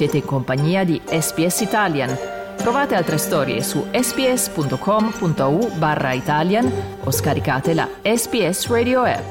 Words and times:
Siete 0.00 0.16
in 0.16 0.24
compagnia 0.24 0.82
di 0.82 0.98
SPS 1.04 1.60
Italian. 1.60 2.16
Trovate 2.56 2.94
altre 2.94 3.18
storie 3.18 3.62
su 3.62 3.84
sps.com.au 3.92 5.70
barra 5.76 6.14
Italian 6.14 6.72
o 7.04 7.10
scaricate 7.10 7.74
la 7.74 7.86
SPS 8.02 8.68
Radio 8.68 9.02
app. 9.02 9.30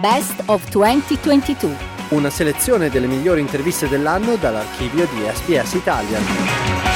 Best 0.00 0.42
of 0.46 0.66
2022. 0.70 1.76
Una 2.12 2.30
selezione 2.30 2.88
delle 2.88 3.06
migliori 3.06 3.42
interviste 3.42 3.88
dell'anno 3.88 4.36
dall'archivio 4.36 5.04
di 5.04 5.20
SBS 5.34 5.74
Italian. 5.74 6.91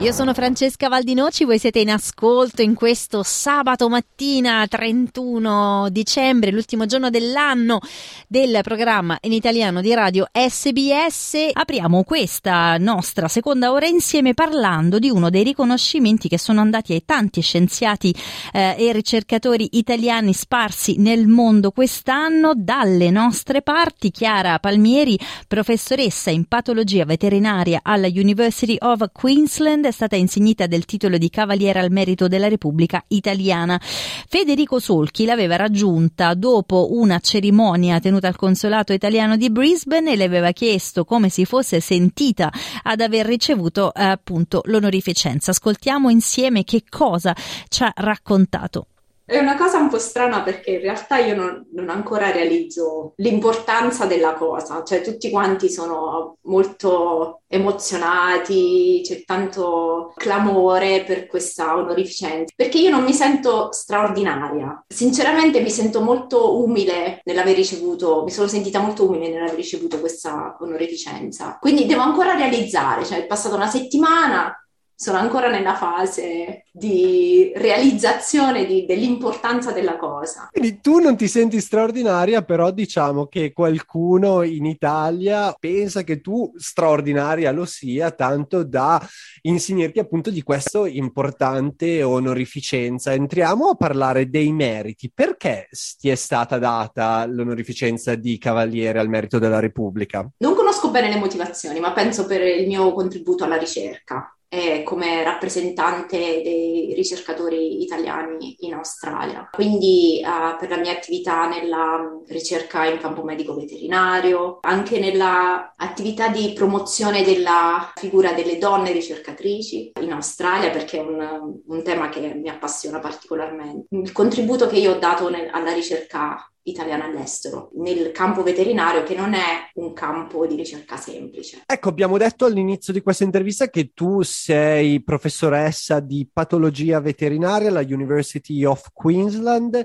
Io 0.00 0.12
sono 0.12 0.32
Francesca 0.32 0.88
Valdinoci, 0.88 1.44
voi 1.44 1.58
siete 1.58 1.78
in 1.80 1.90
ascolto 1.90 2.62
in 2.62 2.72
questo 2.72 3.22
sabato 3.22 3.86
mattina 3.90 4.66
31 4.66 5.88
dicembre, 5.90 6.50
l'ultimo 6.50 6.86
giorno 6.86 7.10
dell'anno 7.10 7.80
del 8.26 8.60
programma 8.62 9.18
in 9.20 9.32
italiano 9.32 9.82
di 9.82 9.92
radio 9.92 10.26
SBS. 10.32 11.50
Apriamo 11.52 12.02
questa 12.04 12.78
nostra 12.78 13.28
seconda 13.28 13.72
ora 13.72 13.88
insieme 13.88 14.32
parlando 14.32 14.98
di 14.98 15.10
uno 15.10 15.28
dei 15.28 15.44
riconoscimenti 15.44 16.28
che 16.28 16.38
sono 16.38 16.62
andati 16.62 16.94
ai 16.94 17.04
tanti 17.04 17.42
scienziati 17.42 18.14
eh, 18.54 18.76
e 18.78 18.92
ricercatori 18.92 19.68
italiani 19.72 20.32
sparsi 20.32 20.96
nel 20.96 21.26
mondo 21.26 21.72
quest'anno 21.72 22.54
dalle 22.56 23.10
nostre 23.10 23.60
parti. 23.60 24.10
Chiara 24.10 24.58
Palmieri, 24.60 25.18
professoressa 25.46 26.30
in 26.30 26.46
patologia 26.46 27.04
veterinaria 27.04 27.80
alla 27.82 28.08
University 28.08 28.78
of 28.80 29.04
Queensland 29.12 29.88
è 29.90 29.92
stata 29.92 30.16
insignita 30.16 30.66
del 30.66 30.84
titolo 30.84 31.18
di 31.18 31.28
Cavaliere 31.28 31.80
al 31.80 31.90
Merito 31.90 32.28
della 32.28 32.48
Repubblica 32.48 33.04
Italiana. 33.08 33.78
Federico 33.80 34.78
Solchi 34.78 35.24
l'aveva 35.24 35.56
raggiunta 35.56 36.34
dopo 36.34 36.88
una 36.92 37.18
cerimonia 37.18 38.00
tenuta 38.00 38.28
al 38.28 38.36
consolato 38.36 38.92
italiano 38.92 39.36
di 39.36 39.50
Brisbane 39.50 40.12
e 40.12 40.16
le 40.16 40.24
aveva 40.24 40.52
chiesto 40.52 41.04
come 41.04 41.28
si 41.28 41.44
fosse 41.44 41.80
sentita 41.80 42.50
ad 42.82 43.00
aver 43.00 43.26
ricevuto 43.26 43.92
eh, 43.92 44.02
appunto 44.02 44.62
l'onorificenza. 44.64 45.50
Ascoltiamo 45.50 46.08
insieme 46.08 46.64
che 46.64 46.84
cosa 46.88 47.34
ci 47.68 47.82
ha 47.82 47.92
raccontato. 47.94 48.86
È 49.30 49.38
una 49.38 49.56
cosa 49.56 49.78
un 49.78 49.88
po' 49.88 50.00
strana 50.00 50.42
perché 50.42 50.72
in 50.72 50.80
realtà 50.80 51.18
io 51.18 51.36
non, 51.36 51.64
non, 51.70 51.88
ancora 51.88 52.32
realizzo 52.32 53.12
l'importanza 53.18 54.04
della 54.04 54.34
cosa, 54.34 54.82
cioè 54.82 55.02
tutti 55.02 55.30
quanti 55.30 55.70
sono 55.70 56.38
molto 56.46 57.42
emozionati, 57.46 59.02
c'è 59.04 59.22
tanto 59.22 60.12
clamore 60.16 61.04
per 61.04 61.28
questa 61.28 61.76
onorificenza, 61.76 62.52
perché 62.56 62.78
io 62.78 62.90
non 62.90 63.04
mi 63.04 63.12
sento 63.12 63.70
straordinaria, 63.70 64.84
sinceramente 64.88 65.60
mi 65.60 65.70
sento 65.70 66.00
molto 66.00 66.60
umile 66.60 67.20
nell'aver 67.22 67.54
ricevuto, 67.54 68.24
mi 68.24 68.32
sono 68.32 68.48
sentita 68.48 68.80
molto 68.80 69.08
umile 69.08 69.28
nell'aver 69.28 69.54
ricevuto 69.54 70.00
questa 70.00 70.56
onorificenza, 70.58 71.56
quindi 71.60 71.86
devo 71.86 72.02
ancora 72.02 72.34
realizzare, 72.34 73.04
cioè 73.04 73.18
è 73.18 73.26
passata 73.26 73.54
una 73.54 73.68
settimana, 73.68 74.59
sono 75.00 75.16
ancora 75.16 75.48
nella 75.48 75.74
fase 75.76 76.66
di 76.70 77.52
realizzazione 77.56 78.66
di, 78.66 78.84
dell'importanza 78.84 79.72
della 79.72 79.96
cosa. 79.96 80.50
Quindi 80.52 80.78
tu 80.82 80.98
non 80.98 81.16
ti 81.16 81.26
senti 81.26 81.58
straordinaria, 81.58 82.42
però 82.42 82.70
diciamo 82.70 83.24
che 83.24 83.54
qualcuno 83.54 84.42
in 84.42 84.66
Italia 84.66 85.56
pensa 85.58 86.02
che 86.02 86.20
tu 86.20 86.52
straordinaria 86.54 87.50
lo 87.50 87.64
sia, 87.64 88.10
tanto 88.10 88.62
da 88.62 89.00
insignirti 89.42 90.00
appunto 90.00 90.28
di 90.28 90.42
questo 90.42 90.84
importante 90.84 92.02
onorificenza. 92.02 93.14
Entriamo 93.14 93.70
a 93.70 93.76
parlare 93.76 94.28
dei 94.28 94.52
meriti. 94.52 95.10
Perché 95.10 95.68
ti 95.98 96.10
è 96.10 96.14
stata 96.14 96.58
data 96.58 97.24
l'onorificenza 97.24 98.16
di 98.16 98.36
Cavaliere 98.36 98.98
al 98.98 99.08
Merito 99.08 99.38
della 99.38 99.60
Repubblica? 99.60 100.28
Non 100.36 100.54
conosco 100.54 100.90
bene 100.90 101.08
le 101.08 101.16
motivazioni, 101.18 101.80
ma 101.80 101.92
penso 101.92 102.26
per 102.26 102.42
il 102.42 102.66
mio 102.66 102.92
contributo 102.92 103.44
alla 103.44 103.56
ricerca 103.56 104.34
eh, 104.52 104.82
come 104.82 105.22
rappresentante 105.22 106.18
dei 106.18 106.92
ricercatori 106.94 107.82
italiani 107.82 108.56
in 108.60 108.74
Australia. 108.74 109.48
Quindi 109.50 110.20
eh, 110.20 110.56
per 110.58 110.68
la 110.68 110.76
mia 110.76 110.90
attività 110.92 111.46
nella 111.46 112.00
ricerca 112.26 112.84
in 112.84 112.98
campo 112.98 113.22
medico 113.22 113.54
veterinario, 113.54 114.58
anche 114.62 114.98
nella 114.98 115.74
attività 115.76 116.28
di 116.28 116.52
promozione 116.52 117.22
della 117.22 117.92
figura 117.94 118.32
delle 118.32 118.58
donne 118.58 118.90
ricercatrici 118.90 119.92
in 120.00 120.12
Australia, 120.12 120.70
perché 120.70 120.98
è 120.98 121.00
un, 121.00 121.60
un 121.64 121.82
tema 121.84 122.08
che 122.08 122.34
mi 122.34 122.48
appassiona 122.48 122.98
particolarmente. 122.98 123.86
Il 123.90 124.10
contributo 124.10 124.66
che 124.66 124.78
io 124.78 124.94
ho 124.94 124.98
dato 124.98 125.30
nel, 125.30 125.48
alla 125.52 125.72
ricerca 125.72 126.49
italiana 126.70 127.04
all'estero, 127.04 127.70
nel 127.74 128.12
campo 128.12 128.42
veterinario 128.42 129.02
che 129.02 129.14
non 129.14 129.34
è 129.34 129.70
un 129.74 129.92
campo 129.92 130.46
di 130.46 130.56
ricerca 130.56 130.96
semplice. 130.96 131.62
Ecco, 131.66 131.88
abbiamo 131.88 132.18
detto 132.18 132.44
all'inizio 132.44 132.92
di 132.92 133.00
questa 133.02 133.24
intervista 133.24 133.68
che 133.68 133.92
tu 133.94 134.22
sei 134.22 135.02
professoressa 135.02 136.00
di 136.00 136.28
patologia 136.32 137.00
veterinaria 137.00 137.68
alla 137.68 137.80
University 137.80 138.64
of 138.64 138.88
Queensland 138.92 139.84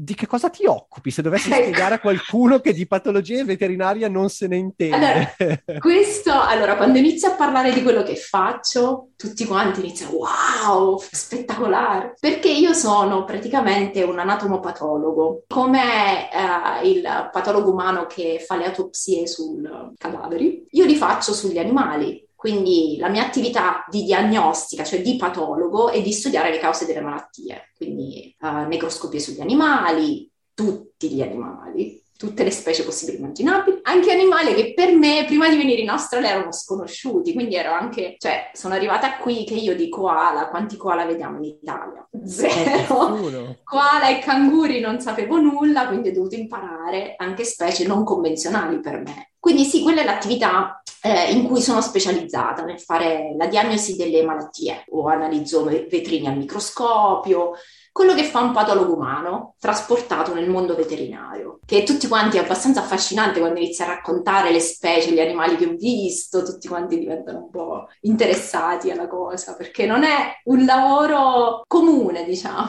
di 0.00 0.14
che 0.14 0.28
cosa 0.28 0.48
ti 0.48 0.64
occupi? 0.64 1.10
Se 1.10 1.22
dovessi 1.22 1.50
spiegare 1.50 1.96
a 1.96 1.98
qualcuno 1.98 2.60
che 2.60 2.72
di 2.72 2.86
patologia 2.86 3.42
veterinaria 3.44 4.08
non 4.08 4.28
se 4.28 4.46
ne 4.46 4.56
intende. 4.56 4.94
Allora, 4.94 5.80
questo, 5.80 6.30
allora, 6.40 6.76
quando 6.76 6.98
inizio 6.98 7.30
a 7.30 7.34
parlare 7.34 7.72
di 7.72 7.82
quello 7.82 8.04
che 8.04 8.14
faccio, 8.14 9.08
tutti 9.16 9.44
quanti 9.44 9.80
iniziano, 9.80 10.12
wow, 10.12 11.02
spettacolare! 11.10 12.14
Perché 12.20 12.48
io 12.48 12.74
sono 12.74 13.24
praticamente 13.24 14.04
un 14.04 14.20
anatomopatologo, 14.20 15.42
come 15.48 16.30
eh, 16.30 16.88
il 16.88 17.28
patologo 17.32 17.72
umano 17.72 18.06
che 18.06 18.40
fa 18.46 18.54
le 18.54 18.66
autopsie 18.66 19.26
sui 19.26 19.68
cadaveri, 19.96 20.64
io 20.70 20.84
li 20.84 20.94
faccio 20.94 21.32
sugli 21.32 21.58
animali. 21.58 22.24
Quindi 22.38 22.98
la 23.00 23.08
mia 23.08 23.26
attività 23.26 23.84
di 23.90 24.04
diagnostica, 24.04 24.84
cioè 24.84 25.02
di 25.02 25.16
patologo, 25.16 25.88
è 25.88 26.00
di 26.00 26.12
studiare 26.12 26.52
le 26.52 26.60
cause 26.60 26.86
delle 26.86 27.00
malattie, 27.00 27.72
quindi 27.74 28.32
uh, 28.38 28.64
necroscopie 28.68 29.18
sugli 29.18 29.40
animali, 29.40 30.30
tutti 30.54 31.10
gli 31.10 31.20
animali, 31.20 32.00
tutte 32.18 32.42
le 32.42 32.50
specie 32.50 32.82
possibili 32.82 33.16
e 33.16 33.20
immaginabili, 33.20 33.78
anche 33.84 34.10
animali 34.10 34.52
che 34.52 34.74
per 34.74 34.92
me 34.92 35.24
prima 35.24 35.48
di 35.48 35.56
venire 35.56 35.82
in 35.82 35.88
Australia 35.88 36.30
erano 36.30 36.52
sconosciuti, 36.52 37.32
quindi 37.32 37.54
ero 37.54 37.70
anche, 37.72 38.16
cioè 38.18 38.50
sono 38.54 38.74
arrivata 38.74 39.18
qui 39.18 39.44
che 39.44 39.54
io 39.54 39.76
di 39.76 39.88
koala, 39.88 40.48
quanti 40.48 40.76
koala 40.76 41.06
vediamo 41.06 41.36
in 41.36 41.44
Italia? 41.44 42.04
Zero. 42.24 43.56
koala 43.62 44.08
e 44.08 44.18
canguri 44.18 44.80
non 44.80 44.98
sapevo 44.98 45.38
nulla, 45.38 45.86
quindi 45.86 46.08
ho 46.08 46.12
dovuto 46.12 46.34
imparare 46.34 47.14
anche 47.16 47.44
specie 47.44 47.86
non 47.86 48.02
convenzionali 48.02 48.80
per 48.80 49.00
me. 49.00 49.30
Quindi 49.38 49.62
sì, 49.62 49.82
quella 49.82 50.00
è 50.00 50.04
l'attività 50.04 50.82
eh, 51.02 51.30
in 51.30 51.46
cui 51.46 51.60
sono 51.60 51.80
specializzata 51.80 52.64
nel 52.64 52.80
fare 52.80 53.34
la 53.36 53.46
diagnosi 53.46 53.94
delle 53.94 54.24
malattie 54.24 54.84
o 54.88 55.06
analizzo 55.06 55.62
vetrini 55.62 56.26
al 56.26 56.36
microscopio, 56.36 57.52
quello 57.98 58.14
che 58.14 58.22
fa 58.22 58.42
un 58.42 58.52
patologo 58.52 58.94
umano 58.94 59.56
trasportato 59.58 60.32
nel 60.32 60.48
mondo 60.48 60.76
veterinario, 60.76 61.58
che 61.66 61.82
tutti 61.82 62.06
quanti 62.06 62.36
è 62.36 62.40
abbastanza 62.40 62.78
affascinante 62.78 63.40
quando 63.40 63.58
inizia 63.58 63.86
a 63.86 63.88
raccontare 63.88 64.52
le 64.52 64.60
specie, 64.60 65.10
gli 65.10 65.18
animali 65.18 65.56
che 65.56 65.66
ho 65.66 65.74
visto, 65.74 66.44
tutti 66.44 66.68
quanti 66.68 66.96
diventano 66.96 67.38
un 67.38 67.50
po' 67.50 67.88
interessati 68.02 68.92
alla 68.92 69.08
cosa, 69.08 69.56
perché 69.56 69.84
non 69.84 70.04
è 70.04 70.40
un 70.44 70.64
lavoro 70.64 71.64
comune, 71.66 72.24
diciamo. 72.24 72.68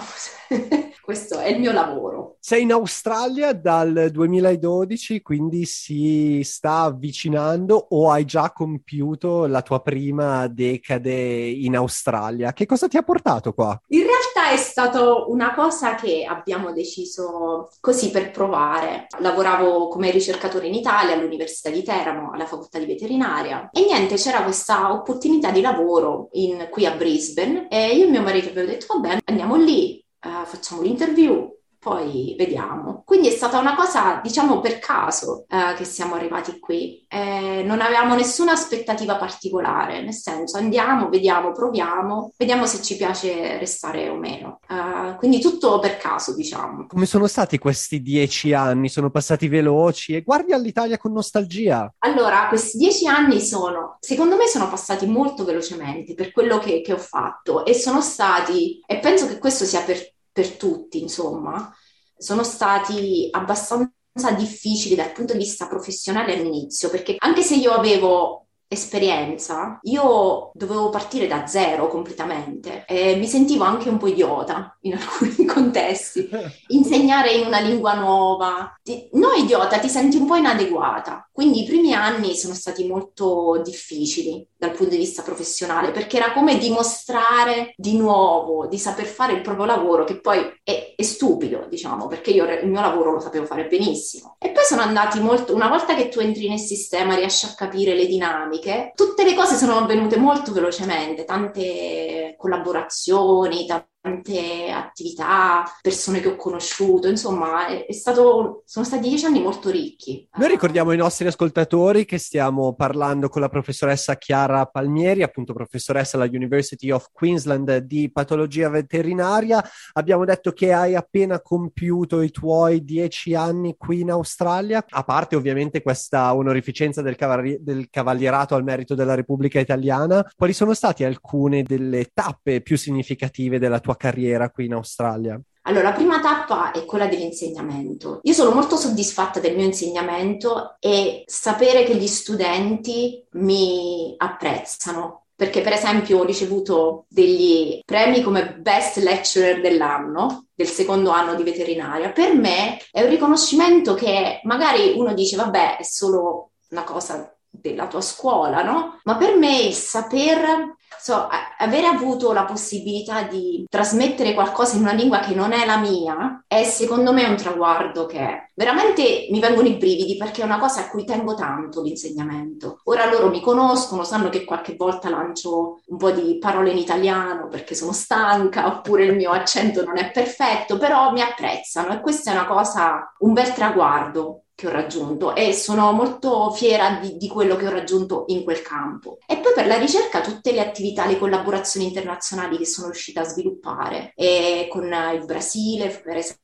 Questo 1.00 1.40
è 1.40 1.50
il 1.50 1.60
mio 1.60 1.72
lavoro. 1.72 2.38
Sei 2.40 2.64
in 2.64 2.72
Australia 2.72 3.54
dal 3.54 4.10
2012, 4.12 5.22
quindi 5.22 5.66
si 5.66 6.42
sta 6.44 6.82
avvicinando 6.82 7.88
o 7.90 8.10
hai 8.12 8.26
già 8.26 8.52
compiuto 8.52 9.46
la 9.46 9.62
tua 9.62 9.82
prima 9.82 10.48
decade 10.48 11.12
in 11.12 11.76
Australia? 11.76 12.52
Che 12.52 12.66
cosa 12.66 12.88
ti 12.88 12.98
ha 12.98 13.04
portato 13.04 13.54
qua? 13.54 13.80
In 13.90 14.02
realtà 14.02 14.29
è 14.48 14.58
stata 14.58 15.26
una 15.26 15.54
cosa 15.54 15.96
che 15.96 16.26
abbiamo 16.26 16.72
deciso 16.72 17.70
così 17.80 18.10
per 18.12 18.32
provare. 18.32 19.08
Lavoravo 19.20 19.88
come 19.88 20.12
ricercatore 20.12 20.68
in 20.68 20.74
Italia 20.74 21.14
all'Università 21.14 21.70
di 21.70 21.84
Teramo, 21.84 22.32
alla 22.32 22.46
facoltà 22.46 22.80
di 22.80 22.86
veterinaria 22.86 23.70
e 23.72 23.82
niente, 23.82 24.16
c'era 24.16 24.44
questa 24.44 24.92
opportunità 24.92 25.52
di 25.52 25.62
lavoro 25.62 26.30
in, 26.34 26.68
qui 26.70 26.86
a 26.86 26.92
Brisbane 26.92 27.68
e 27.70 27.96
io 27.96 28.06
e 28.06 28.10
mio 28.10 28.22
marito 28.22 28.50
abbiamo 28.50 28.70
detto 28.70 28.86
va 28.94 29.00
bene, 29.00 29.22
andiamo 29.26 29.56
lì 29.56 30.04
uh, 30.24 30.46
facciamo 30.46 30.82
l'interview, 30.82 31.59
poi 31.80 32.36
vediamo. 32.38 33.04
Quindi 33.06 33.30
è 33.30 33.32
stata 33.32 33.58
una 33.58 33.76
cosa, 33.76 34.20
diciamo, 34.22 34.60
per 34.60 34.80
caso 34.80 35.46
eh, 35.48 35.74
che 35.76 35.86
siamo 35.86 36.16
arrivati 36.16 36.60
qui. 36.60 37.06
Eh, 37.08 37.64
non 37.66 37.80
avevamo 37.80 38.16
nessuna 38.16 38.52
aspettativa 38.52 39.16
particolare, 39.16 40.02
nel 40.02 40.14
senso 40.14 40.58
andiamo, 40.58 41.10
vediamo, 41.10 41.52
proviamo, 41.52 42.34
vediamo 42.38 42.66
se 42.66 42.82
ci 42.82 42.98
piace 42.98 43.58
restare 43.58 44.10
o 44.10 44.16
meno. 44.16 44.60
Eh, 44.68 45.16
quindi 45.18 45.40
tutto 45.40 45.80
per 45.80 45.98
caso, 45.98 46.36
diciamo. 46.36 46.88
Come 46.88 47.06
sono 47.06 47.28
stati 47.28 47.58
questi 47.58 48.02
dieci 48.02 48.54
anni? 48.54 48.90
Sono 48.90 49.10
passati 49.10 49.48
veloci 49.48 50.16
e 50.16 50.22
guardi 50.22 50.52
all'Italia 50.52 50.98
con 50.98 51.14
nostalgia? 51.14 51.92
Allora, 52.00 52.48
questi 52.50 52.78
dieci 52.78 53.08
anni 53.08 53.40
sono, 53.40 53.98
secondo 54.02 54.36
me, 54.36 54.48
sono 54.48 54.70
passati 54.70 55.06
molto 55.06 55.46
velocemente 55.46 56.14
per 56.14 56.32
quello 56.32 56.60
che, 56.60 56.82
che 56.82 56.94
ho 56.94 56.98
fatto 56.98 57.66
e 57.66 57.74
sono 57.74 58.02
stati, 58.02 58.82
e 58.86 59.00
penso 59.00 59.28
che 59.28 59.38
questo 59.38 59.64
sia 59.64 59.82
per 59.82 60.18
per 60.40 60.56
tutti, 60.56 61.02
insomma, 61.02 61.70
sono 62.18 62.44
stati 62.44 63.28
abbastanza 63.30 64.32
difficili 64.38 64.96
dal 64.96 65.12
punto 65.12 65.34
di 65.34 65.40
vista 65.40 65.68
professionale 65.68 66.34
all'inizio, 66.34 66.90
perché 66.90 67.16
anche 67.18 67.42
se 67.42 67.56
io 67.56 67.74
avevo 67.74 68.46
esperienza, 68.72 69.80
io 69.82 70.52
dovevo 70.54 70.90
partire 70.90 71.28
da 71.28 71.46
zero 71.46 71.88
completamente 71.90 72.86
e 72.86 73.16
mi 73.16 73.26
sentivo 73.26 73.64
anche 73.64 73.90
un 73.90 73.98
po' 73.98 74.08
idiota 74.08 74.78
in 74.82 74.94
alcuni 74.96 75.46
contesti. 75.46 76.30
Insegnare 76.68 77.34
in 77.34 77.48
una 77.48 77.60
lingua 77.60 77.96
nuova, 77.96 78.80
ti, 78.82 79.10
no 79.14 79.34
idiota, 79.34 79.78
ti 79.80 79.90
senti 79.90 80.16
un 80.16 80.26
po' 80.26 80.36
inadeguata. 80.38 81.28
Quindi 81.34 81.64
i 81.64 81.66
primi 81.66 81.94
anni 81.94 82.34
sono 82.38 82.54
stati 82.54 82.88
molto 82.88 83.62
difficili 83.62 84.48
dal 84.60 84.72
punto 84.72 84.92
di 84.92 84.98
vista 84.98 85.22
professionale 85.22 85.92
perché 85.92 86.18
era 86.18 86.34
come 86.34 86.58
dimostrare 86.58 87.74
di 87.78 87.98
nuovo 87.98 88.68
di 88.68 88.78
saper 88.78 89.06
fare 89.06 89.32
il 89.32 89.42
proprio 89.42 89.64
lavoro 89.64 90.04
che 90.04 90.20
poi 90.20 90.40
è, 90.64 90.96
è 90.98 91.02
stupido, 91.02 91.68
diciamo, 91.70 92.08
perché 92.08 92.32
io 92.32 92.44
il 92.44 92.68
mio 92.68 92.82
lavoro 92.82 93.14
lo 93.14 93.22
sapevo 93.22 93.46
fare 93.46 93.68
benissimo. 93.68 94.36
E 94.38 94.50
poi 94.50 94.64
sono 94.66 94.82
andati 94.82 95.22
molto, 95.22 95.56
una 95.56 95.70
volta 95.70 95.96
che 95.96 96.10
tu 96.10 96.20
entri 96.20 96.50
nel 96.50 96.60
sistema 96.60 97.16
riesci 97.16 97.46
a 97.46 97.54
capire 97.56 97.96
le 97.96 98.06
dinamiche 98.06 98.92
tutte 98.96 99.24
le 99.24 99.34
cose 99.34 99.56
sono 99.56 99.78
avvenute 99.78 100.18
molto 100.18 100.52
velocemente, 100.52 101.24
tante 101.24 102.36
collaborazioni, 102.38 103.66
tante 103.66 103.88
tante 104.02 104.72
attività, 104.72 105.64
persone 105.82 106.22
che 106.22 106.30
ho 106.30 106.36
conosciuto, 106.36 107.08
insomma 107.08 107.68
è, 107.68 107.86
è, 107.86 107.92
stato, 107.92 108.64
sono 108.66 108.86
stati 108.86 109.10
dieci 109.10 109.26
anni 109.26 109.42
molto 109.42 109.70
ricchi. 109.70 110.28
Noi 110.38 110.50
ricordiamo 110.50 110.92
ai 110.92 110.98
nostri 110.98 111.28
ascoltatori 111.28 112.06
che 112.06 112.18
stiamo 112.18 112.74
parlando 112.74 113.28
con 113.28 113.42
la 113.42 113.50
professoressa 113.50 114.16
Chiara 114.16 114.66
Palmieri, 114.66 115.24
appunto 115.24 115.54
professoressa 115.54 116.16
alla 116.16 116.30
University 116.32 116.90
of 116.92 117.10
Queensland 117.12 117.78
di 117.80 118.10
patologia 118.12 118.70
veterinaria. 118.70 119.64
Abbiamo 119.94 120.24
detto 120.24 120.54
che 120.54 120.72
hai 120.72 120.96
appena 120.96 121.42
compiuto 121.42 122.22
i 122.22 122.32
tuoi 122.32 122.84
dieci 122.84 123.36
anni 123.36 123.76
qui 123.78 124.02
in 124.02 124.12
Australia, 124.12 124.84
a 124.88 125.04
parte 125.04 125.36
ovviamente 125.36 125.82
questa 125.82 126.34
onorificenza 126.34 127.02
del, 127.02 127.16
cavalli- 127.16 127.58
del 127.60 127.90
cavalierato 127.90 128.56
al 128.56 128.64
merito 128.64 128.96
della 128.96 129.16
Repubblica 129.16 129.60
Italiana, 129.60 130.26
quali 130.38 130.54
sono 130.54 130.74
state 130.74 131.04
alcune 131.04 131.64
delle 131.64 132.10
tappe 132.14 132.62
più 132.62 132.78
significative 132.78 133.60
della 133.60 133.80
tua 133.80 133.89
tua 133.90 133.98
carriera 133.98 134.50
qui 134.52 134.66
in 134.66 134.74
Australia? 134.74 135.40
Allora, 135.64 135.90
la 135.90 135.94
prima 135.94 136.20
tappa 136.20 136.72
è 136.72 136.86
quella 136.86 137.08
dell'insegnamento. 137.08 138.20
Io 138.24 138.34
sono 138.34 138.52
molto 138.52 138.76
soddisfatta 138.76 139.40
del 139.40 139.56
mio 139.56 139.66
insegnamento 139.66 140.78
e 140.80 141.24
sapere 141.26 141.84
che 141.84 141.96
gli 141.96 142.08
studenti 142.08 143.24
mi 143.32 144.14
apprezzano. 144.18 145.26
Perché, 145.36 145.62
per 145.62 145.74
esempio, 145.74 146.20
ho 146.20 146.26
ricevuto 146.26 147.06
degli 147.08 147.80
premi 147.86 148.22
come 148.22 148.56
Best 148.56 148.98
Lecturer 148.98 149.62
dell'anno, 149.62 150.48
del 150.54 150.68
secondo 150.68 151.12
anno 151.12 151.36
di 151.36 151.44
veterinaria. 151.44 152.12
Per 152.12 152.36
me 152.36 152.78
è 152.92 153.02
un 153.02 153.10
riconoscimento 153.10 153.94
che 153.94 154.42
magari 154.44 154.94
uno 154.98 155.14
dice, 155.14 155.38
vabbè, 155.38 155.78
è 155.78 155.84
solo 155.84 156.52
una 156.72 156.84
cosa 156.84 157.34
della 157.50 157.88
tua 157.88 158.02
scuola, 158.02 158.64
no? 158.64 159.00
Ma 159.04 159.18
per 159.18 159.38
me 159.38 159.62
il 159.62 159.74
saper 159.74 160.78
so, 161.00 161.28
avere 161.58 161.88
avuto 161.88 162.34
la 162.34 162.46
possibilità 162.46 163.24
di 163.24 163.66
trasmettere 163.70 164.34
qualcosa 164.34 164.76
in 164.76 164.82
una 164.82 164.94
lingua 164.94 165.20
che 165.20 165.34
non 165.34 165.54
è 165.54 165.66
la 165.66 165.78
mia 165.78 166.44
è 166.46 166.64
secondo 166.64 167.14
me 167.14 167.26
un 167.26 167.38
traguardo 167.38 168.06
che 168.06 168.52
veramente 168.54 169.28
mi 169.32 169.40
vengono 169.40 169.68
i 169.68 169.78
brividi 169.78 170.18
perché 170.18 170.42
è 170.42 170.46
una 170.46 170.60
cosa 170.60 170.82
a 170.82 170.90
cui 170.90 171.06
tengo 171.06 171.36
tanto 171.36 171.82
l'insegnamento. 171.82 172.80
Ora 172.86 173.10
loro 173.10 173.30
mi 173.30 173.42
conoscono, 173.42 174.04
sanno 174.04 174.30
che 174.30 174.44
qualche 174.44 174.76
volta 174.76 175.10
lancio 175.10 175.80
un 175.86 175.98
po' 175.98 176.12
di 176.12 176.38
parole 176.38 176.72
in 176.72 176.78
italiano 176.78 177.48
perché 177.48 177.76
sono 177.76 177.94
stanca 177.94 178.68
oppure 178.68 179.06
il 179.06 179.16
mio 179.16 179.32
accento 179.32 179.84
non 179.84 179.98
è 179.98 180.12
perfetto, 180.12 180.78
però 180.78 181.12
mi 181.12 181.22
apprezzano 181.22 181.94
e 181.94 182.02
questa 182.02 182.32
è 182.32 182.34
una 182.34 182.46
cosa, 182.46 183.14
un 183.20 183.34
bel 183.34 183.54
traguardo 183.54 184.44
che 184.60 184.68
ho 184.68 184.72
raggiunto 184.72 185.34
e 185.36 185.54
sono 185.54 185.94
molto 185.94 186.52
fiera 186.52 187.00
di, 187.02 187.16
di, 187.16 187.30
quello 187.30 187.56
che 187.56 187.66
ho 187.66 187.70
raggiunto 187.70 188.26
in 188.28 188.44
quel 188.44 188.62
campo. 188.62 189.20
E 189.26 189.38
poi 189.38 189.54
per 189.56 189.68
la 189.68 189.78
ricerca 189.78 190.20
tutte 190.20 190.52
le 190.52 190.60
attività, 190.60 191.06
le 191.06 191.18
collaborazioni 191.18 191.88
internazionali 191.88 192.58
che 192.58 192.66
sono 192.66 192.88
riuscita 192.88 193.22
a 193.22 193.24
sviluppare 193.24 194.12
e 194.16 194.68
con 194.70 194.84
il 194.84 195.24
Brasile, 195.24 195.88
per 196.04 196.18
esempio. 196.18 196.38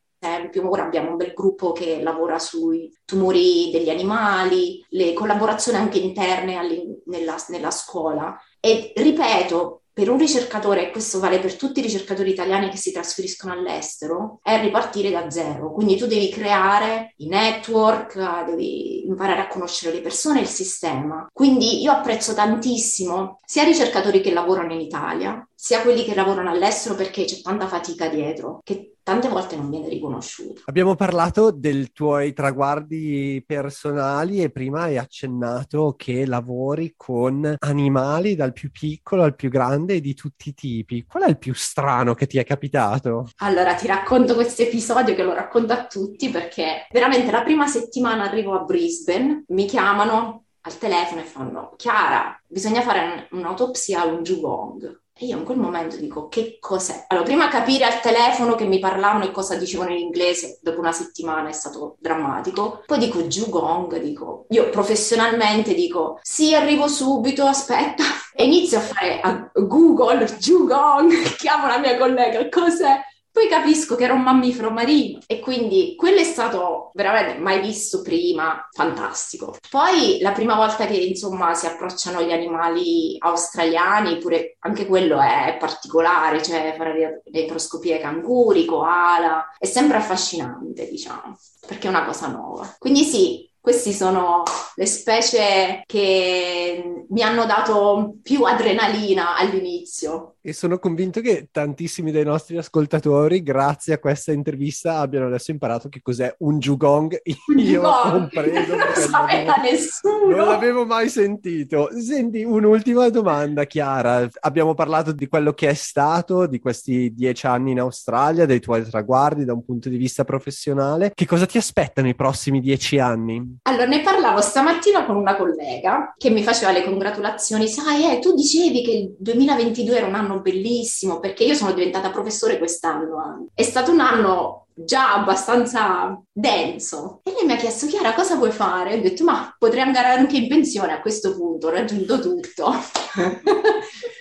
Ora 0.67 0.85
abbiamo 0.85 1.11
un 1.11 1.17
bel 1.17 1.33
gruppo 1.33 1.71
che 1.71 2.01
lavora 2.01 2.39
sui 2.39 2.91
tumori 3.03 3.69
degli 3.71 3.89
animali, 3.89 4.83
le 4.89 5.13
collaborazioni 5.13 5.77
anche 5.77 5.99
interne 5.99 6.57
nella, 7.05 7.35
nella 7.49 7.69
scuola. 7.69 8.35
E 8.59 8.91
ripeto, 8.95 9.81
per 9.95 10.09
un 10.09 10.17
ricercatore, 10.17 10.87
e 10.87 10.91
questo 10.91 11.21
vale 11.21 11.39
per 11.39 11.55
tutti 11.55 11.79
i 11.79 11.81
ricercatori 11.81 12.29
italiani 12.29 12.67
che 12.67 12.75
si 12.75 12.91
trasferiscono 12.91 13.53
all'estero, 13.53 14.39
è 14.43 14.59
ripartire 14.59 15.09
da 15.09 15.29
zero. 15.29 15.71
Quindi 15.71 15.95
tu 15.95 16.05
devi 16.05 16.27
creare 16.27 17.13
i 17.19 17.29
network, 17.29 18.43
devi 18.43 19.05
imparare 19.07 19.39
a 19.39 19.47
conoscere 19.47 19.95
le 19.95 20.01
persone 20.01 20.39
e 20.39 20.41
il 20.41 20.49
sistema. 20.49 21.25
Quindi 21.31 21.81
io 21.81 21.93
apprezzo 21.93 22.33
tantissimo 22.33 23.39
sia 23.45 23.63
i 23.63 23.67
ricercatori 23.67 24.19
che 24.19 24.33
lavorano 24.33 24.73
in 24.73 24.81
Italia, 24.81 25.47
sia 25.65 25.81
quelli 25.81 26.03
che 26.03 26.13
lavorano 26.13 26.51
all'estero 26.51 26.93
perché 26.93 27.25
c'è 27.25 27.41
tanta 27.41 27.65
fatica 27.65 28.07
dietro, 28.07 28.59
che 28.63 28.97
tante 29.01 29.27
volte 29.29 29.55
non 29.55 29.71
viene 29.71 29.89
riconosciuto. 29.89 30.61
Abbiamo 30.65 30.93
parlato 30.93 31.49
dei 31.49 31.91
tuoi 31.91 32.33
traguardi 32.33 33.43
personali 33.43 34.43
e 34.43 34.51
prima 34.51 34.83
hai 34.83 34.99
accennato 34.99 35.95
che 35.97 36.27
lavori 36.27 36.93
con 36.95 37.55
animali 37.57 38.35
dal 38.35 38.53
più 38.53 38.69
piccolo 38.69 39.23
al 39.23 39.33
più 39.33 39.49
grande 39.49 39.95
e 39.95 40.01
di 40.01 40.13
tutti 40.13 40.49
i 40.49 40.53
tipi. 40.53 41.03
Qual 41.03 41.23
è 41.23 41.29
il 41.29 41.39
più 41.39 41.55
strano 41.55 42.13
che 42.13 42.27
ti 42.27 42.37
è 42.37 42.43
capitato? 42.43 43.29
Allora 43.37 43.73
ti 43.73 43.87
racconto 43.87 44.35
questo 44.35 44.61
episodio 44.61 45.15
che 45.15 45.23
lo 45.23 45.33
racconto 45.33 45.73
a 45.73 45.87
tutti 45.87 46.29
perché 46.29 46.85
veramente 46.91 47.31
la 47.31 47.41
prima 47.41 47.65
settimana 47.65 48.25
arrivo 48.25 48.53
a 48.53 48.59
Brisbane, 48.59 49.45
mi 49.47 49.65
chiamano 49.65 50.43
al 50.61 50.77
telefono 50.77 51.21
e 51.21 51.23
fanno 51.23 51.73
Chiara, 51.75 52.39
bisogna 52.47 52.81
fare 52.81 53.27
un'autopsia 53.31 54.01
a 54.01 54.05
un 54.05 54.21
jugong. 54.21 55.01
E 55.17 55.27
io 55.27 55.37
in 55.37 55.45
quel 55.45 55.57
momento 55.57 55.95
dico, 55.95 56.27
che 56.27 56.57
cos'è? 56.59 57.05
Allora, 57.07 57.25
prima 57.25 57.47
capire 57.47 57.85
al 57.85 58.01
telefono 58.01 58.55
che 58.55 58.65
mi 58.65 58.79
parlavano 58.79 59.23
e 59.23 59.31
cosa 59.31 59.55
dicevano 59.55 59.91
in 59.91 59.99
inglese, 59.99 60.59
dopo 60.61 60.79
una 60.79 60.91
settimana 60.91 61.47
è 61.47 61.53
stato 61.53 61.95
drammatico. 61.99 62.83
Poi 62.85 62.97
dico, 62.99 63.21
Jugong, 63.21 63.97
dico, 64.01 64.45
io 64.49 64.69
professionalmente 64.69 65.73
dico, 65.73 66.19
sì, 66.21 66.53
arrivo 66.53 66.89
subito, 66.89 67.45
aspetta. 67.45 68.03
E 68.33 68.43
inizio 68.43 68.79
a 68.79 68.81
fare 68.81 69.21
a 69.21 69.49
Google, 69.53 70.25
Jugong, 70.37 71.09
chiamo 71.39 71.67
la 71.67 71.77
mia 71.77 71.97
collega, 71.97 72.49
cos'è? 72.49 72.99
Poi 73.35 73.49
capisco 73.49 73.97
che 73.97 74.05
era 74.05 74.13
un 74.13 74.21
mammifero 74.21 74.69
marino 74.69 75.19
e 75.27 75.41
quindi 75.41 75.95
quello 75.97 76.21
è 76.21 76.23
stato 76.23 76.91
veramente 76.93 77.37
mai 77.37 77.59
visto 77.59 78.01
prima, 78.01 78.65
fantastico. 78.71 79.57
Poi 79.69 80.19
la 80.21 80.31
prima 80.31 80.55
volta 80.55 80.85
che 80.85 80.95
insomma 80.95 81.53
si 81.53 81.65
approcciano 81.65 82.21
gli 82.21 82.31
animali 82.31 83.17
australiani, 83.19 84.19
pure 84.19 84.55
anche 84.59 84.85
quello 84.85 85.19
è 85.19 85.57
particolare, 85.59 86.41
cioè 86.41 86.75
fare 86.77 87.21
le 87.25 87.41
microscopie 87.41 87.99
canguri, 87.99 88.63
koala, 88.63 89.53
è 89.57 89.65
sempre 89.65 89.97
affascinante, 89.97 90.87
diciamo, 90.89 91.37
perché 91.67 91.87
è 91.87 91.89
una 91.89 92.05
cosa 92.05 92.27
nuova. 92.27 92.73
Quindi 92.79 93.03
sì, 93.03 93.51
queste 93.59 93.91
sono 93.91 94.43
le 94.75 94.85
specie 94.85 95.83
che 95.85 97.05
mi 97.09 97.21
hanno 97.21 97.45
dato 97.45 98.13
più 98.23 98.43
adrenalina 98.43 99.35
all'inizio. 99.35 100.34
E 100.47 100.53
sono 100.53 100.77
convinto 100.77 101.21
che 101.21 101.47
tantissimi 101.51 102.11
dei 102.11 102.23
nostri 102.23 102.55
ascoltatori, 102.55 103.41
grazie 103.41 103.95
a 103.95 103.97
questa 103.97 104.31
intervista, 104.31 104.99
abbiano 104.99 105.25
adesso 105.25 105.49
imparato 105.49 105.89
che 105.89 106.03
cos'è 106.03 106.35
un 106.41 106.59
jugong. 106.59 107.19
Un 107.49 107.57
Io 107.57 107.81
jugong. 107.81 108.11
compreso. 108.11 108.75
Non 108.77 108.87
lo 108.93 109.01
sapeva 109.01 109.55
nessuno. 109.55 110.35
Non 110.35 110.47
l'avevo 110.47 110.85
mai 110.85 111.09
sentito. 111.09 111.89
Senti, 111.99 112.43
un'ultima 112.43 113.09
domanda, 113.09 113.65
Chiara. 113.65 114.29
Abbiamo 114.41 114.75
parlato 114.75 115.13
di 115.13 115.25
quello 115.27 115.53
che 115.53 115.69
è 115.69 115.73
stato, 115.73 116.45
di 116.45 116.59
questi 116.59 117.11
dieci 117.15 117.47
anni 117.47 117.71
in 117.71 117.79
Australia, 117.79 118.45
dei 118.45 118.59
tuoi 118.59 118.87
traguardi 118.87 119.45
da 119.45 119.53
un 119.53 119.65
punto 119.65 119.89
di 119.89 119.97
vista 119.97 120.25
professionale. 120.25 121.11
Che 121.15 121.25
cosa 121.25 121.47
ti 121.47 121.57
aspetta 121.57 122.03
nei 122.03 122.13
prossimi 122.13 122.59
dieci 122.59 122.99
anni? 122.99 123.57
Allora, 123.63 123.87
ne 123.87 124.01
parlavo 124.01 124.41
stamattina 124.41 125.05
con 125.05 125.15
una 125.15 125.35
collega 125.35 126.13
che 126.15 126.29
mi 126.29 126.43
faceva 126.43 126.71
le 126.71 126.83
congratulazioni. 126.83 127.67
Sai, 127.67 128.11
eh, 128.11 128.19
tu 128.19 128.35
dicevi 128.35 128.83
che 128.83 128.91
il 128.91 129.15
2022 129.17 129.97
era 129.97 130.05
un 130.05 130.13
anno 130.13 130.34
bellissimo 130.41 131.19
perché 131.19 131.43
io 131.43 131.55
sono 131.55 131.73
diventata 131.73 132.09
professore 132.09 132.57
quest'anno. 132.57 133.47
È 133.53 133.63
stato 133.63 133.91
un 133.91 133.99
anno 133.99 134.67
già 134.73 135.13
abbastanza 135.13 136.21
denso. 136.31 137.21
E 137.23 137.31
lei 137.31 137.45
mi 137.45 137.53
ha 137.53 137.57
chiesto, 137.57 137.87
Chiara, 137.87 138.13
cosa 138.13 138.35
vuoi 138.35 138.51
fare? 138.51 138.95
Ho 138.95 139.01
detto, 139.01 139.23
ma 139.23 139.55
potrei 139.57 139.81
andare 139.81 140.09
anche 140.09 140.37
in 140.37 140.47
pensione 140.47 140.91
a 140.93 141.01
questo 141.01 141.35
punto, 141.35 141.67
ho 141.67 141.71
raggiunto 141.71 142.19
tutto. 142.19 142.73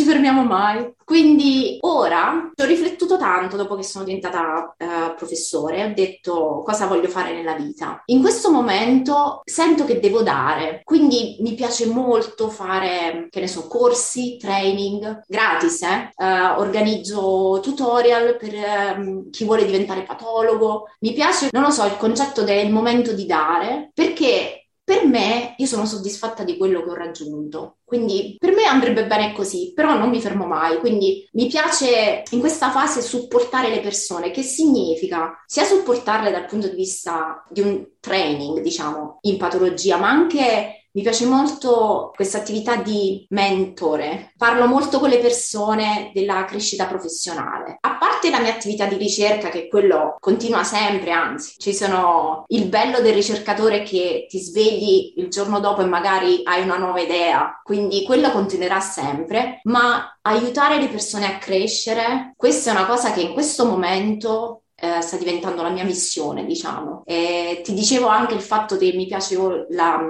Ci 0.00 0.06
fermiamo 0.06 0.44
mai. 0.44 0.94
Quindi 1.04 1.76
ora 1.80 2.50
ho 2.56 2.64
riflettuto 2.64 3.18
tanto 3.18 3.58
dopo 3.58 3.74
che 3.74 3.82
sono 3.82 4.04
diventata 4.04 4.74
uh, 4.78 5.14
professore, 5.14 5.84
ho 5.84 5.92
detto 5.92 6.62
cosa 6.64 6.86
voglio 6.86 7.08
fare 7.08 7.34
nella 7.34 7.52
vita. 7.52 8.00
In 8.06 8.22
questo 8.22 8.50
momento 8.50 9.42
sento 9.44 9.84
che 9.84 10.00
devo 10.00 10.22
dare, 10.22 10.80
quindi 10.84 11.36
mi 11.40 11.52
piace 11.52 11.84
molto 11.84 12.48
fare, 12.48 13.26
che 13.28 13.40
ne 13.40 13.48
so, 13.48 13.66
corsi, 13.66 14.38
training, 14.38 15.24
gratis, 15.26 15.82
eh? 15.82 16.12
Uh, 16.14 16.60
organizzo 16.60 17.60
tutorial 17.60 18.38
per 18.38 18.54
um, 18.96 19.28
chi 19.28 19.44
vuole 19.44 19.66
diventare 19.66 20.04
patologo. 20.04 20.84
Mi 21.00 21.12
piace, 21.12 21.48
non 21.52 21.62
lo 21.64 21.70
so, 21.70 21.84
il 21.84 21.98
concetto 21.98 22.42
del 22.42 22.70
momento 22.70 23.12
di 23.12 23.26
dare, 23.26 23.90
perché 23.92 24.59
per 24.90 25.06
me 25.06 25.54
io 25.56 25.66
sono 25.66 25.86
soddisfatta 25.86 26.42
di 26.42 26.56
quello 26.56 26.82
che 26.82 26.90
ho 26.90 26.94
raggiunto. 26.94 27.76
Quindi 27.84 28.34
per 28.36 28.52
me 28.52 28.64
andrebbe 28.64 29.06
bene 29.06 29.32
così, 29.32 29.72
però 29.72 29.96
non 29.96 30.10
mi 30.10 30.20
fermo 30.20 30.46
mai. 30.46 30.78
Quindi 30.78 31.28
mi 31.34 31.46
piace 31.46 32.24
in 32.30 32.40
questa 32.40 32.70
fase 32.70 33.00
supportare 33.00 33.68
le 33.70 33.78
persone, 33.78 34.32
che 34.32 34.42
significa 34.42 35.44
sia 35.46 35.62
supportarle 35.62 36.32
dal 36.32 36.46
punto 36.46 36.66
di 36.66 36.74
vista 36.74 37.44
di 37.48 37.60
un 37.60 37.86
training, 38.00 38.58
diciamo, 38.62 39.18
in 39.22 39.38
patologia, 39.38 39.96
ma 39.96 40.08
anche 40.08 40.79
mi 40.92 41.02
piace 41.02 41.24
molto 41.26 42.12
questa 42.14 42.38
attività 42.38 42.76
di 42.76 43.24
mentore. 43.30 44.32
Parlo 44.36 44.66
molto 44.66 44.98
con 44.98 45.08
le 45.08 45.18
persone 45.18 46.10
della 46.12 46.44
crescita 46.44 46.86
professionale. 46.86 47.78
A 47.80 47.96
parte 47.96 48.30
la 48.30 48.40
mia 48.40 48.52
attività 48.52 48.86
di 48.86 48.96
ricerca, 48.96 49.50
che 49.50 49.68
quello 49.68 50.16
continua 50.18 50.64
sempre, 50.64 51.12
anzi, 51.12 51.54
ci 51.58 51.72
sono 51.72 52.44
il 52.48 52.66
bello 52.66 53.00
del 53.00 53.14
ricercatore 53.14 53.82
che 53.82 54.26
ti 54.28 54.38
svegli 54.38 55.14
il 55.16 55.28
giorno 55.28 55.60
dopo 55.60 55.82
e 55.82 55.86
magari 55.86 56.40
hai 56.44 56.62
una 56.62 56.76
nuova 56.76 57.00
idea, 57.00 57.60
quindi 57.62 58.04
quello 58.04 58.30
continuerà 58.30 58.80
sempre, 58.80 59.60
ma 59.64 60.18
aiutare 60.22 60.80
le 60.80 60.88
persone 60.88 61.26
a 61.26 61.38
crescere, 61.38 62.34
questa 62.36 62.70
è 62.70 62.74
una 62.74 62.86
cosa 62.86 63.12
che 63.12 63.20
in 63.20 63.32
questo 63.32 63.64
momento 63.64 64.62
eh, 64.74 65.00
sta 65.02 65.16
diventando 65.16 65.62
la 65.62 65.68
mia 65.68 65.84
missione, 65.84 66.44
diciamo. 66.44 67.02
E 67.04 67.60
ti 67.62 67.74
dicevo 67.74 68.08
anche 68.08 68.34
il 68.34 68.40
fatto 68.40 68.76
che 68.76 68.92
mi 68.94 69.06
piace 69.06 69.36
la, 69.68 70.00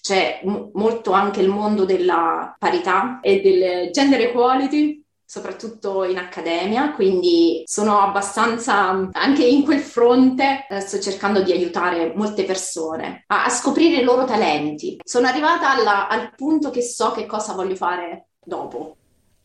c'è 0.00 0.40
m- 0.44 0.70
molto 0.74 1.12
anche 1.12 1.40
il 1.40 1.48
mondo 1.48 1.84
della 1.84 2.54
parità 2.58 3.20
e 3.20 3.40
del 3.40 3.90
gender 3.90 4.20
equality, 4.20 5.02
soprattutto 5.24 6.04
in 6.04 6.16
accademia, 6.18 6.92
quindi 6.94 7.62
sono 7.66 8.00
abbastanza 8.00 9.08
anche 9.12 9.44
in 9.44 9.62
quel 9.62 9.80
fronte 9.80 10.66
eh, 10.68 10.80
sto 10.80 10.98
cercando 11.00 11.42
di 11.42 11.52
aiutare 11.52 12.12
molte 12.14 12.44
persone 12.44 13.24
a, 13.26 13.44
a 13.44 13.48
scoprire 13.50 14.00
i 14.00 14.04
loro 14.04 14.24
talenti. 14.24 14.96
Sono 15.04 15.26
arrivata 15.26 15.70
alla, 15.70 16.08
al 16.08 16.34
punto 16.34 16.70
che 16.70 16.82
so 16.82 17.12
che 17.12 17.26
cosa 17.26 17.52
voglio 17.52 17.76
fare 17.76 18.28
dopo. 18.42 18.97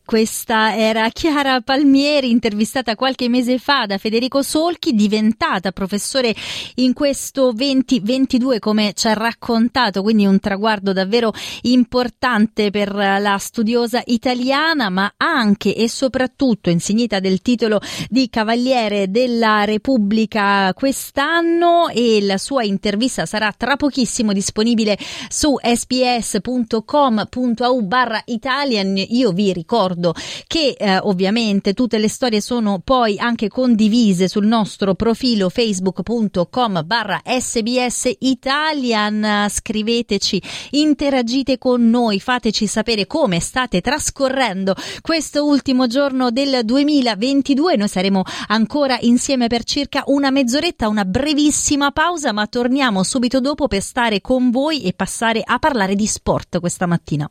Questa 0.06 0.76
era 0.76 1.08
Chiara 1.08 1.62
Palmieri, 1.62 2.30
intervistata 2.30 2.94
qualche 2.94 3.30
mese 3.30 3.56
fa 3.58 3.86
da 3.86 3.96
Federico 3.96 4.42
Solchi, 4.42 4.92
diventata 4.92 5.72
professore 5.72 6.34
in 6.74 6.92
questo 6.92 7.52
2022, 7.52 8.58
come 8.58 8.92
ci 8.94 9.06
ha 9.06 9.14
raccontato, 9.14 10.02
quindi 10.02 10.26
un 10.26 10.38
traguardo 10.40 10.92
davvero 10.92 11.32
importante 11.62 12.68
per 12.68 12.94
la 12.94 13.38
studiosa 13.38 14.02
italiana, 14.04 14.90
ma 14.90 15.14
anche 15.16 15.74
e 15.74 15.88
soprattutto 15.88 16.68
insignita 16.68 17.18
del 17.18 17.40
titolo 17.40 17.80
di 18.10 18.28
Cavaliere 18.28 19.10
della 19.10 19.64
Repubblica 19.64 20.74
quest'anno 20.74 21.88
e 21.88 22.20
la 22.20 22.36
sua 22.36 22.62
intervista 22.62 23.24
sarà 23.24 23.54
tra 23.56 23.76
pochissimo 23.76 24.34
disponibile 24.34 24.98
su 25.30 25.56
sps.com.au 25.62 26.62
barra 27.86 28.20
Italian. 28.26 29.02
Io 29.08 29.32
vi 29.32 29.50
ricordo 29.54 29.92
ricordo 29.94 30.14
che 30.46 30.74
eh, 30.76 30.98
ovviamente 30.98 31.72
tutte 31.72 31.98
le 31.98 32.08
storie 32.08 32.40
sono 32.40 32.80
poi 32.82 33.18
anche 33.18 33.48
condivise 33.48 34.28
sul 34.28 34.46
nostro 34.46 34.94
profilo 34.94 35.48
facebook.com 35.48 36.82
barra 36.84 37.22
sbs 37.24 38.10
italian. 38.18 39.46
Scriveteci 39.48 40.42
interagite 40.70 41.58
con 41.58 41.88
noi 41.88 42.20
fateci 42.20 42.66
sapere 42.66 43.06
come 43.06 43.40
state 43.40 43.80
trascorrendo 43.80 44.74
questo 45.00 45.46
ultimo 45.46 45.86
giorno 45.86 46.30
del 46.30 46.64
2022 46.64 47.76
noi 47.76 47.88
saremo 47.88 48.22
ancora 48.48 48.98
insieme 49.00 49.46
per 49.46 49.64
circa 49.64 50.02
una 50.06 50.30
mezz'oretta 50.30 50.88
una 50.88 51.04
brevissima 51.04 51.90
pausa 51.92 52.32
ma 52.32 52.46
torniamo 52.46 53.02
subito 53.02 53.40
dopo 53.40 53.68
per 53.68 53.82
stare 53.82 54.20
con 54.20 54.50
voi 54.50 54.82
e 54.82 54.92
passare 54.92 55.42
a 55.44 55.58
parlare 55.58 55.94
di 55.94 56.06
sport 56.06 56.60
questa 56.60 56.86
mattina 56.86 57.30